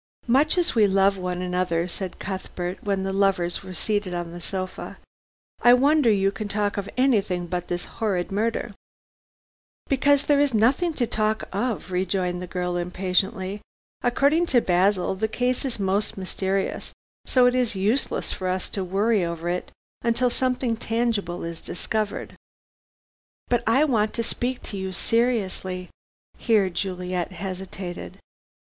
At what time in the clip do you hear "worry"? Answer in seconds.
18.83-19.23